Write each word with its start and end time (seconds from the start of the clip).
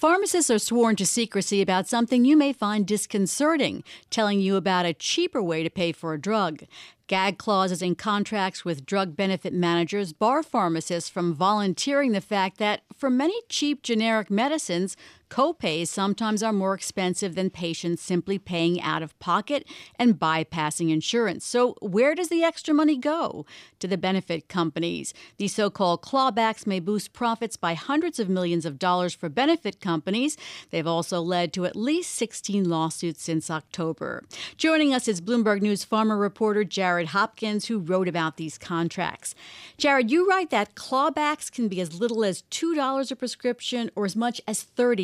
Pharmacists 0.00 0.50
are 0.50 0.58
sworn 0.58 0.96
to 0.96 1.04
secrecy 1.04 1.60
about 1.60 1.86
something 1.86 2.24
you 2.24 2.34
may 2.34 2.54
find 2.54 2.86
disconcerting, 2.86 3.84
telling 4.08 4.40
you 4.40 4.56
about 4.56 4.86
a 4.86 4.94
cheaper 4.94 5.42
way 5.42 5.62
to 5.62 5.68
pay 5.68 5.92
for 5.92 6.14
a 6.14 6.18
drug. 6.18 6.62
Gag 7.10 7.38
clauses 7.38 7.82
in 7.82 7.96
contracts 7.96 8.64
with 8.64 8.86
drug 8.86 9.16
benefit 9.16 9.52
managers 9.52 10.12
bar 10.12 10.44
pharmacists 10.44 11.10
from 11.10 11.34
volunteering 11.34 12.12
the 12.12 12.20
fact 12.20 12.58
that 12.58 12.82
for 12.94 13.10
many 13.10 13.34
cheap 13.48 13.82
generic 13.82 14.30
medicines, 14.30 14.96
Copays 15.30 15.86
sometimes 15.86 16.42
are 16.42 16.52
more 16.52 16.74
expensive 16.74 17.36
than 17.36 17.50
patients 17.50 18.02
simply 18.02 18.36
paying 18.36 18.80
out 18.82 19.00
of 19.00 19.16
pocket 19.20 19.64
and 19.96 20.18
bypassing 20.18 20.90
insurance. 20.90 21.46
So, 21.46 21.76
where 21.80 22.16
does 22.16 22.28
the 22.28 22.42
extra 22.42 22.74
money 22.74 22.96
go? 22.98 23.46
To 23.78 23.86
the 23.86 23.96
benefit 23.96 24.48
companies. 24.48 25.14
These 25.38 25.54
so 25.54 25.70
called 25.70 26.02
clawbacks 26.02 26.66
may 26.66 26.80
boost 26.80 27.12
profits 27.12 27.56
by 27.56 27.74
hundreds 27.74 28.18
of 28.18 28.28
millions 28.28 28.66
of 28.66 28.78
dollars 28.78 29.14
for 29.14 29.28
benefit 29.28 29.80
companies. 29.80 30.36
They've 30.70 30.86
also 30.86 31.20
led 31.20 31.52
to 31.52 31.64
at 31.64 31.76
least 31.76 32.12
16 32.16 32.68
lawsuits 32.68 33.22
since 33.22 33.50
October. 33.50 34.24
Joining 34.56 34.92
us 34.92 35.06
is 35.06 35.20
Bloomberg 35.20 35.62
News 35.62 35.86
Pharma 35.86 36.20
reporter 36.20 36.64
Jared 36.64 36.99
Hopkins, 37.08 37.66
who 37.66 37.78
wrote 37.78 38.08
about 38.08 38.36
these 38.36 38.58
contracts. 38.58 39.34
Jared, 39.76 40.10
you 40.10 40.28
write 40.28 40.50
that 40.50 40.74
clawbacks 40.74 41.50
can 41.50 41.68
be 41.68 41.80
as 41.80 42.00
little 42.00 42.24
as 42.24 42.42
$2 42.50 43.10
a 43.10 43.16
prescription 43.16 43.90
or 43.94 44.04
as 44.04 44.14
much 44.16 44.40
as 44.46 44.62
30 44.62 45.00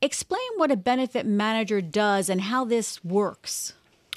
Explain 0.00 0.40
what 0.56 0.70
a 0.70 0.76
benefit 0.76 1.26
manager 1.26 1.80
does 1.80 2.28
and 2.28 2.42
how 2.42 2.64
this 2.64 3.04
works. 3.04 3.74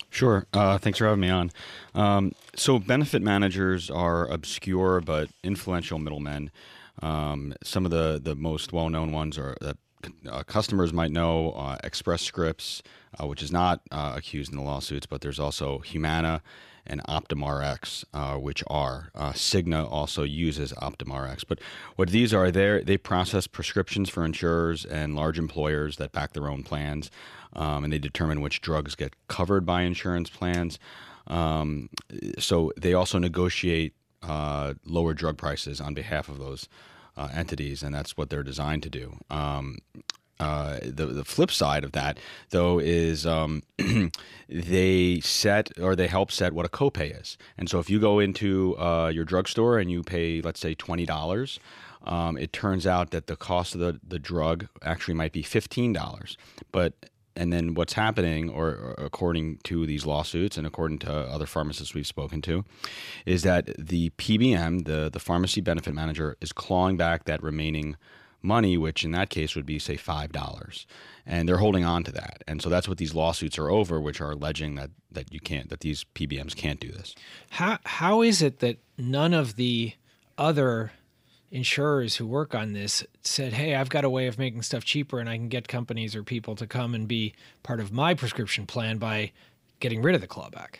Sure. 0.09 0.45
Uh, 0.53 0.77
thanks 0.77 0.99
for 0.99 1.05
having 1.05 1.21
me 1.21 1.29
on. 1.29 1.51
Um, 1.95 2.33
so, 2.55 2.77
benefit 2.77 3.21
managers 3.21 3.89
are 3.89 4.27
obscure 4.27 5.01
but 5.01 5.29
influential 5.43 5.97
middlemen. 5.97 6.51
Um, 7.01 7.53
some 7.63 7.85
of 7.85 7.91
the, 7.91 8.19
the 8.21 8.35
most 8.35 8.71
well 8.71 8.89
known 8.89 9.11
ones 9.11 9.37
are 9.37 9.57
uh, 10.29 10.43
customers 10.43 10.93
might 10.93 11.11
know 11.11 11.51
uh, 11.51 11.77
Express 11.83 12.21
Scripts, 12.21 12.83
uh, 13.19 13.27
which 13.27 13.43
is 13.43 13.51
not 13.51 13.81
uh, 13.91 14.13
accused 14.15 14.51
in 14.51 14.57
the 14.57 14.63
lawsuits, 14.63 15.05
but 15.05 15.21
there's 15.21 15.39
also 15.39 15.79
Humana 15.79 16.41
and 16.85 17.01
OptumRx, 17.05 18.03
uh, 18.13 18.35
which 18.35 18.63
are. 18.67 19.09
Uh, 19.15 19.31
Cigna 19.31 19.89
also 19.89 20.23
uses 20.23 20.73
OptumRx. 20.73 21.43
But 21.47 21.59
what 21.95 22.09
these 22.09 22.33
are, 22.33 22.51
they 22.51 22.81
they 22.83 22.97
process 22.97 23.47
prescriptions 23.47 24.09
for 24.09 24.25
insurers 24.25 24.83
and 24.83 25.15
large 25.15 25.39
employers 25.39 25.97
that 25.97 26.11
back 26.11 26.33
their 26.33 26.49
own 26.49 26.63
plans, 26.63 27.09
um, 27.53 27.83
and 27.83 27.93
they 27.93 27.99
determine 27.99 28.41
which 28.41 28.61
drugs 28.61 28.95
get 28.95 29.13
covered 29.27 29.65
by 29.65 29.83
insurance 29.83 30.29
plans. 30.29 30.77
Um, 31.27 31.89
so 32.37 32.73
they 32.75 32.93
also 32.93 33.17
negotiate 33.17 33.93
lower 34.85 35.13
drug 35.13 35.37
prices 35.37 35.79
on 35.79 35.93
behalf 35.93 36.29
of 36.29 36.37
those 36.37 36.67
uh, 37.17 37.29
entities, 37.33 37.83
and 37.83 37.93
that's 37.93 38.17
what 38.17 38.29
they're 38.29 38.43
designed 38.43 38.83
to 38.83 38.89
do. 38.89 39.17
Um, 39.29 39.79
uh, 40.39 40.79
the 40.83 41.05
the 41.05 41.23
flip 41.23 41.51
side 41.51 41.83
of 41.83 41.91
that, 41.93 42.17
though, 42.49 42.79
is 42.79 43.25
um, 43.25 43.63
they 44.49 45.19
set 45.21 45.71
or 45.79 45.95
they 45.95 46.07
help 46.07 46.31
set 46.31 46.53
what 46.53 46.65
a 46.65 46.69
copay 46.69 47.19
is. 47.19 47.37
And 47.57 47.69
so, 47.69 47.79
if 47.79 47.89
you 47.89 47.99
go 47.99 48.19
into 48.19 48.77
uh, 48.77 49.09
your 49.13 49.25
drugstore 49.25 49.77
and 49.77 49.91
you 49.91 50.03
pay, 50.03 50.41
let's 50.41 50.59
say, 50.59 50.73
twenty 50.73 51.05
dollars, 51.05 51.59
um, 52.03 52.37
it 52.37 52.51
turns 52.51 52.87
out 52.87 53.11
that 53.11 53.27
the 53.27 53.35
cost 53.35 53.75
of 53.75 53.79
the, 53.79 53.99
the 54.05 54.19
drug 54.19 54.67
actually 54.81 55.13
might 55.13 55.31
be 55.31 55.43
fifteen 55.43 55.93
dollars. 55.93 56.35
But 56.71 56.93
and 57.35 57.51
then 57.51 57.73
what's 57.73 57.93
happening, 57.93 58.49
or, 58.49 58.67
or, 58.67 58.95
according 58.97 59.57
to 59.63 59.85
these 59.85 60.05
lawsuits 60.05 60.57
and 60.57 60.67
according 60.67 60.99
to 60.99 61.11
other 61.11 61.45
pharmacists 61.45 61.93
we've 61.93 62.07
spoken 62.07 62.41
to, 62.43 62.63
is 63.25 63.43
that 63.43 63.71
the 63.77 64.11
PBM, 64.11 64.85
the 64.85 65.09
the 65.11 65.19
pharmacy 65.19 65.61
benefit 65.61 65.93
manager, 65.93 66.37
is 66.41 66.51
clawing 66.51 66.97
back 66.97 67.25
that 67.25 67.41
remaining 67.41 67.95
money, 68.43 68.77
which 68.77 69.03
in 69.03 69.11
that 69.11 69.29
case 69.29 69.55
would 69.55 69.65
be, 69.65 69.79
say, 69.79 69.95
$5. 69.95 70.85
And 71.25 71.47
they're 71.47 71.57
holding 71.57 71.85
on 71.85 72.03
to 72.03 72.11
that. 72.11 72.43
And 72.47 72.61
so 72.61 72.69
that's 72.69 72.87
what 72.87 72.97
these 72.97 73.15
lawsuits 73.15 73.57
are 73.57 73.69
over, 73.69 74.01
which 74.01 74.19
are 74.19 74.31
alleging 74.31 74.75
that, 74.75 74.91
that 75.11 75.33
you 75.33 75.39
can't, 75.39 75.69
that 75.69 75.79
these 75.79 76.03
PBMs 76.13 76.55
can't 76.55 76.79
do 76.79 76.91
this. 76.91 77.15
How, 77.51 77.79
how 77.85 78.21
is 78.21 78.41
it 78.41 78.59
that 78.59 78.79
none 78.97 79.33
of 79.33 79.55
the 79.55 79.93
other 80.37 80.91
insurers 81.53 82.15
who 82.15 82.25
work 82.25 82.55
on 82.55 82.73
this 82.73 83.05
said, 83.21 83.53
hey, 83.53 83.75
I've 83.75 83.89
got 83.89 84.03
a 84.03 84.09
way 84.09 84.25
of 84.25 84.39
making 84.39 84.63
stuff 84.63 84.83
cheaper 84.83 85.19
and 85.19 85.29
I 85.29 85.37
can 85.37 85.49
get 85.49 85.67
companies 85.67 86.15
or 86.15 86.23
people 86.23 86.55
to 86.55 86.65
come 86.65 86.95
and 86.95 87.07
be 87.07 87.33
part 87.61 87.79
of 87.79 87.91
my 87.93 88.15
prescription 88.15 88.65
plan 88.65 88.97
by 88.97 89.31
getting 89.79 90.01
rid 90.01 90.15
of 90.15 90.21
the 90.21 90.27
clawback? 90.27 90.77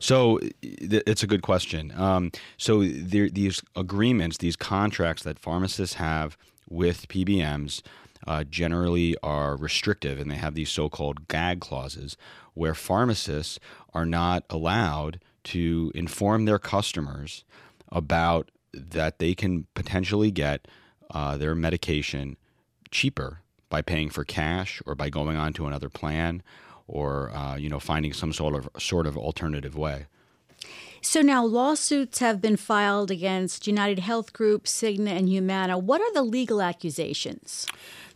So 0.00 0.40
it's 0.60 1.22
a 1.22 1.26
good 1.28 1.42
question. 1.42 1.92
Um, 1.96 2.32
so 2.56 2.82
there, 2.84 3.28
these 3.28 3.62
agreements, 3.76 4.38
these 4.38 4.56
contracts 4.56 5.22
that 5.22 5.38
pharmacists 5.38 5.94
have 5.94 6.36
with 6.68 7.06
PBMs 7.06 7.82
uh, 8.26 8.42
generally 8.42 9.16
are 9.22 9.56
restrictive 9.56 10.18
and 10.18 10.28
they 10.28 10.36
have 10.36 10.54
these 10.54 10.70
so 10.70 10.88
called 10.88 11.28
gag 11.28 11.60
clauses 11.60 12.16
where 12.54 12.74
pharmacists 12.74 13.60
are 13.94 14.06
not 14.06 14.42
allowed 14.50 15.20
to 15.44 15.92
inform 15.94 16.44
their 16.44 16.58
customers 16.58 17.44
about 17.92 18.50
that 18.72 19.18
they 19.18 19.34
can 19.34 19.66
potentially 19.74 20.30
get 20.30 20.68
uh, 21.10 21.36
their 21.36 21.54
medication 21.54 22.36
cheaper 22.90 23.40
by 23.68 23.82
paying 23.82 24.10
for 24.10 24.24
cash 24.24 24.82
or 24.86 24.94
by 24.94 25.10
going 25.10 25.36
on 25.36 25.52
to 25.54 25.66
another 25.66 25.88
plan 25.88 26.42
or 26.86 27.30
uh, 27.30 27.56
you 27.56 27.68
know 27.68 27.78
finding 27.78 28.12
some 28.12 28.32
sort 28.32 28.54
of 28.54 28.68
sort 28.80 29.06
of 29.06 29.16
alternative 29.16 29.76
way. 29.76 30.06
So 31.00 31.20
now 31.22 31.44
lawsuits 31.44 32.18
have 32.18 32.40
been 32.40 32.56
filed 32.56 33.10
against 33.10 33.68
United 33.68 34.00
Health 34.00 34.32
Group, 34.32 34.64
Cigna, 34.64 35.10
and 35.10 35.28
Humana. 35.28 35.78
What 35.78 36.00
are 36.00 36.12
the 36.12 36.24
legal 36.24 36.60
accusations? 36.60 37.66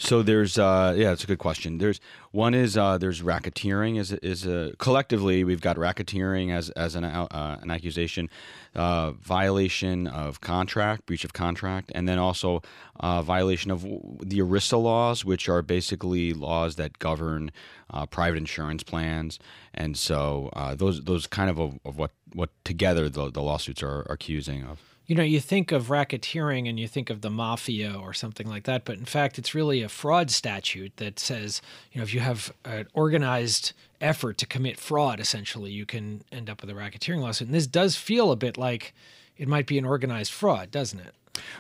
So 0.03 0.21
there's 0.21 0.59
uh, 0.59 0.95
yeah, 0.97 1.13
it's 1.13 1.23
a 1.23 1.29
good 1.29 1.39
question. 1.39 1.79
There's 1.79 2.01
one 2.33 2.55
is 2.55 2.77
uh, 2.77 2.99
there's 2.99 3.23
racketeering 3.23 4.01
is 4.01 4.11
is 4.15 4.45
a 4.45 4.75
collectively 4.79 5.45
we've 5.45 5.61
got 5.61 5.77
racketeering 5.77 6.53
as 6.53 6.71
as 6.71 6.97
an 6.97 7.05
uh, 7.05 7.59
an 7.63 7.71
accusation, 7.71 8.29
uh, 8.75 9.13
violation 9.13 10.09
of 10.09 10.41
contract, 10.41 11.07
breach 11.07 11.25
of 11.25 11.35
contract, 11.35 11.93
and 11.95 12.09
then 12.09 12.19
also 12.19 12.63
uh, 12.99 13.23
violation 13.23 13.71
of 13.71 13.83
the 13.83 14.41
ERISA 14.41 14.83
laws, 14.83 15.25
which 15.25 15.49
are 15.49 15.63
basically 15.63 16.33
laws 16.33 16.75
that 16.75 16.99
govern 16.99 17.53
uh, 17.91 18.05
private 18.05 18.39
insurance 18.39 18.83
plans, 18.83 19.39
and 19.73 19.97
so 19.97 20.51
those 20.79 21.03
those 21.03 21.29
kind 21.29 21.49
of, 21.49 21.61
of, 21.61 21.79
of 21.85 21.97
what 21.97 22.11
what 22.33 22.51
together 22.65 23.09
the, 23.09 23.31
the 23.31 23.41
lawsuits 23.41 23.85
are, 23.85 24.01
are 24.01 24.15
accusing 24.15 24.65
of 24.65 24.92
you 25.13 25.17
know, 25.17 25.23
you 25.23 25.41
think 25.41 25.73
of 25.73 25.89
racketeering 25.89 26.67
and 26.67 26.81
you 26.81 26.89
think 26.89 27.11
of 27.11 27.21
the 27.21 27.29
mafia 27.29 27.95
or 27.95 28.15
something 28.15 28.49
like 28.49 28.65
that, 28.65 28.87
but 28.87 28.97
in 28.97 29.05
fact, 29.05 29.39
it's 29.39 29.55
really 29.55 29.83
a 29.83 29.89
fraud 29.91 30.31
statute 30.31 30.97
that 30.97 31.19
says, 31.19 31.61
you 31.93 31.99
know, 31.99 32.03
if 32.03 32.15
you 32.15 32.21
have 32.21 32.51
an 32.65 32.87
organized 32.95 33.75
effort 34.01 34.39
to 34.39 34.47
commit 34.47 34.81
fraud, 34.81 35.21
essentially, 35.21 35.71
you 35.71 35.85
can 35.85 36.23
end 36.33 36.49
up 36.49 36.63
with 36.63 36.71
a 36.71 36.73
racketeering 36.73 37.21
lawsuit. 37.21 37.49
And 37.49 37.55
this 37.55 37.67
does 37.67 37.95
feel 37.95 38.33
a 38.33 38.37
bit 38.37 38.57
like 38.57 38.95
it 39.37 39.49
might 39.49 39.67
be 39.67 39.77
an 39.77 39.85
organized 39.85 40.33
fraud, 40.33 40.71
doesn't 40.71 41.01
it? 41.01 41.13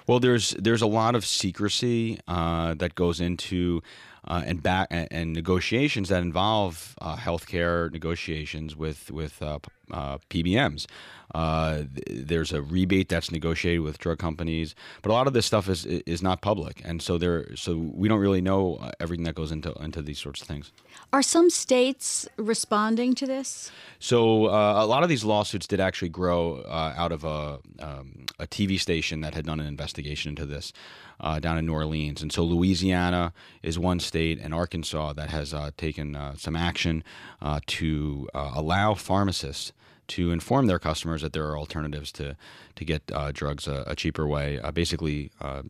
Well, 0.06 0.18
there's 0.18 0.52
there's 0.52 0.80
a 0.80 0.86
lot 0.86 1.14
of 1.14 1.26
secrecy 1.26 2.20
uh, 2.26 2.72
that 2.72 2.94
goes 2.94 3.20
into 3.20 3.82
uh, 4.28 4.42
and 4.46 4.62
back 4.62 4.88
and, 4.90 5.32
negotiations 5.32 6.08
that 6.08 6.22
involve 6.22 6.94
uh, 7.00 7.16
healthcare 7.16 7.90
negotiations 7.92 8.76
with 8.76 9.10
with 9.10 9.42
uh, 9.42 9.58
uh 9.92 10.18
PBMs. 10.30 10.86
Uh, 11.34 11.84
there's 12.10 12.52
a 12.52 12.60
rebate 12.60 13.08
that's 13.08 13.30
negotiated 13.30 13.80
with 13.80 13.98
drug 13.98 14.18
companies, 14.18 14.74
but 15.00 15.10
a 15.10 15.14
lot 15.14 15.26
of 15.26 15.32
this 15.32 15.46
stuff 15.46 15.68
is 15.68 15.86
is 15.86 16.22
not 16.22 16.42
public, 16.42 16.82
and 16.84 17.00
so 17.00 17.16
there 17.16 17.56
so 17.56 17.76
we 17.76 18.08
don't 18.08 18.20
really 18.20 18.42
know 18.42 18.76
uh, 18.76 18.90
everything 19.00 19.24
that 19.24 19.34
goes 19.34 19.50
into 19.50 19.72
into 19.82 20.02
these 20.02 20.18
sorts 20.18 20.42
of 20.42 20.48
things. 20.48 20.72
Are 21.12 21.22
some 21.22 21.48
states 21.48 22.28
responding 22.36 23.14
to 23.14 23.26
this? 23.26 23.70
So 23.98 24.46
uh, 24.46 24.84
a 24.84 24.86
lot 24.86 25.02
of 25.02 25.08
these 25.08 25.24
lawsuits 25.24 25.66
did 25.66 25.80
actually 25.80 26.10
grow 26.10 26.56
uh, 26.68 26.94
out 26.96 27.12
of 27.12 27.24
a 27.24 27.60
um, 27.78 28.26
a 28.38 28.46
TV 28.46 28.78
station 28.78 29.22
that 29.22 29.34
had 29.34 29.46
done 29.46 29.58
an 29.58 29.66
investigation 29.66 30.30
into 30.30 30.44
this. 30.46 30.72
Uh, 31.20 31.38
down 31.38 31.56
in 31.56 31.64
New 31.66 31.72
Orleans. 31.72 32.20
And 32.20 32.32
so 32.32 32.42
Louisiana 32.42 33.32
is 33.62 33.78
one 33.78 34.00
state, 34.00 34.11
and 34.14 34.54
Arkansas 34.54 35.12
that 35.14 35.30
has 35.30 35.52
uh, 35.54 35.70
taken 35.76 36.14
uh, 36.14 36.34
some 36.36 36.56
action 36.56 37.02
uh, 37.40 37.60
to 37.66 38.28
allow 38.34 38.94
pharmacists 38.94 39.72
to 40.08 40.30
inform 40.30 40.66
their 40.66 40.78
customers 40.78 41.22
that 41.22 41.32
there 41.32 41.46
are 41.48 41.56
alternatives 41.56 42.12
to 42.12 42.36
to 42.74 42.84
get 42.84 43.02
uh, 43.12 43.30
drugs 43.32 43.66
a, 43.66 43.84
a, 43.86 43.96
cheaper 43.96 44.26
way, 44.26 44.58
uh, 44.60 44.70
basically 44.70 45.30
uh, 45.40 45.62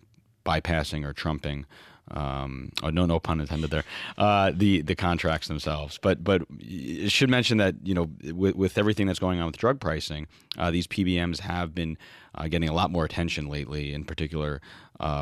bypassing 0.45 1.05
or 1.05 1.13
trumping. 1.13 1.67
Um, 2.11 2.73
oh, 2.83 2.91
no, 2.91 3.07
no 3.07 3.21
pun 3.21 3.41
intended 3.41 3.71
there. 3.71 3.85
Uh, 4.19 4.53
the 4.55 4.83
the 4.83 4.95
contracts 4.95 5.49
themselves, 5.49 5.99
but 6.03 6.23
but 6.23 6.43
it 6.59 7.11
should 7.11 7.31
mention 7.31 7.59
that 7.59 7.77
you 7.83 7.95
know 7.95 8.11
with, 8.35 8.57
with 8.57 8.77
everything 8.77 9.07
that's 9.07 9.19
going 9.19 9.41
on 9.41 9.47
with 9.47 9.57
drug 9.57 9.81
pricing, 9.81 10.27
uh, 10.59 10.71
these 10.71 10.87
PBMs 10.87 11.41
have 11.41 11.75
been 11.75 11.97
uh, 12.35 12.49
getting 12.49 12.69
a 12.69 12.75
lot 12.75 12.91
more 12.91 13.05
attention 13.05 13.49
lately. 13.49 13.95
In 13.95 14.05
particular, 14.05 14.61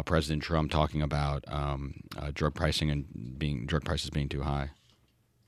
President 0.04 0.42
Trump 0.42 0.70
talking 0.70 1.02
about 1.02 1.44
um, 1.48 1.94
drug 2.34 2.54
pricing 2.54 2.90
and 2.90 3.38
being 3.38 3.66
drug 3.66 3.84
prices 3.84 4.10
being 4.10 4.28
too 4.28 4.42
high. 4.42 4.70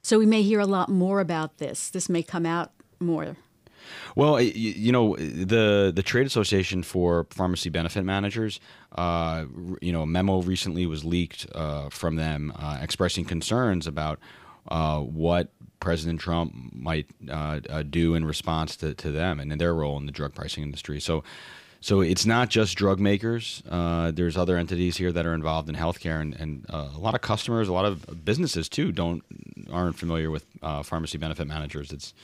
So 0.02 0.18
we 0.18 0.26
may 0.26 0.42
hear 0.42 0.60
a 0.60 0.66
lot 0.66 0.88
more 0.88 1.20
about 1.20 1.58
this. 1.58 1.88
This 1.90 2.08
may 2.08 2.22
come 2.22 2.44
out 2.44 2.72
more. 3.00 3.36
Well, 4.14 4.40
you 4.40 4.92
know, 4.92 5.16
the 5.16 5.92
the 5.94 6.02
trade 6.02 6.26
association 6.26 6.82
for 6.82 7.26
pharmacy 7.30 7.70
benefit 7.70 8.04
managers, 8.04 8.60
uh, 8.96 9.44
you 9.80 9.92
know, 9.92 10.02
a 10.02 10.06
memo 10.06 10.42
recently 10.42 10.86
was 10.86 11.04
leaked 11.04 11.46
uh, 11.54 11.88
from 11.88 12.16
them 12.16 12.52
uh, 12.56 12.78
expressing 12.80 13.24
concerns 13.24 13.86
about 13.86 14.18
uh, 14.68 15.00
what 15.00 15.48
President 15.80 16.20
Trump 16.20 16.54
might 16.72 17.06
uh, 17.28 17.60
uh, 17.68 17.82
do 17.82 18.14
in 18.14 18.24
response 18.24 18.76
to, 18.76 18.94
to 18.94 19.10
them 19.10 19.40
and 19.40 19.50
their 19.60 19.74
role 19.74 19.96
in 19.96 20.06
the 20.06 20.12
drug 20.12 20.34
pricing 20.34 20.62
industry. 20.62 21.00
So, 21.00 21.24
so 21.80 22.00
it's 22.00 22.24
not 22.24 22.48
just 22.48 22.76
drug 22.76 23.00
makers. 23.00 23.62
there's 23.66 24.36
other 24.36 24.56
entities 24.56 24.96
here 24.96 25.10
that 25.10 25.26
are 25.26 25.34
involved 25.34 25.68
in 25.68 25.74
healthcare, 25.74 26.20
and, 26.20 26.34
and 26.34 26.64
a 26.68 26.98
lot 26.98 27.16
of 27.16 27.22
customers, 27.22 27.66
a 27.66 27.72
lot 27.72 27.84
of 27.84 28.24
businesses 28.24 28.68
too, 28.68 28.92
don't 28.92 29.24
aren't 29.70 29.98
familiar 29.98 30.30
with 30.30 30.46
pharmacy 30.84 31.18
benefit 31.18 31.48
managers. 31.48 31.90
It's 31.90 32.14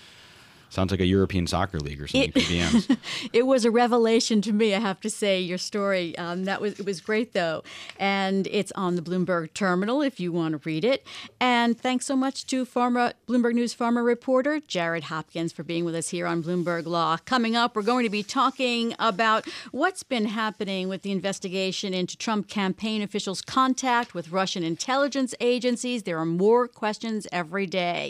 Sounds 0.70 0.90
like 0.90 1.00
a 1.00 1.06
European 1.06 1.46
soccer 1.46 1.80
league 1.80 2.00
or 2.00 2.06
something. 2.06 2.32
It, 2.34 2.98
it 3.32 3.46
was 3.46 3.64
a 3.64 3.70
revelation 3.70 4.42
to 4.42 4.52
me. 4.52 4.74
I 4.74 4.80
have 4.80 5.00
to 5.00 5.10
say, 5.10 5.40
your 5.40 5.58
story. 5.58 6.16
Um, 6.18 6.44
that 6.44 6.60
was 6.60 6.78
it 6.78 6.86
was 6.86 7.00
great 7.00 7.32
though, 7.32 7.62
and 7.98 8.46
it's 8.48 8.72
on 8.72 8.96
the 8.96 9.02
Bloomberg 9.02 9.54
terminal 9.54 10.02
if 10.02 10.20
you 10.20 10.32
want 10.32 10.52
to 10.52 10.60
read 10.68 10.84
it. 10.84 11.06
And 11.40 11.78
thanks 11.78 12.06
so 12.06 12.16
much 12.16 12.46
to 12.46 12.64
Pharma 12.64 13.14
Bloomberg 13.26 13.54
News 13.54 13.74
Pharma 13.74 14.04
reporter 14.04 14.60
Jared 14.60 15.04
Hopkins 15.04 15.52
for 15.52 15.62
being 15.62 15.84
with 15.84 15.94
us 15.94 16.10
here 16.10 16.26
on 16.26 16.42
Bloomberg 16.42 16.86
Law. 16.86 17.16
Coming 17.24 17.56
up, 17.56 17.74
we're 17.74 17.82
going 17.82 18.04
to 18.04 18.10
be 18.10 18.22
talking 18.22 18.94
about 18.98 19.46
what's 19.70 20.02
been 20.02 20.26
happening 20.26 20.88
with 20.88 21.02
the 21.02 21.12
investigation 21.12 21.94
into 21.94 22.16
Trump 22.16 22.48
campaign 22.48 23.02
officials' 23.02 23.42
contact 23.42 24.14
with 24.14 24.30
Russian 24.30 24.62
intelligence 24.62 25.34
agencies. 25.40 26.02
There 26.02 26.18
are 26.18 26.26
more 26.26 26.68
questions 26.68 27.26
every 27.32 27.66
day. 27.66 28.06